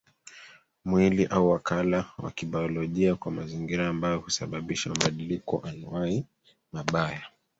[0.85, 6.25] Mwili au wakala wa kibaolojia kwa mazingira ambayo husababisha mabadiliko anuwai
[6.71, 7.21] mabaya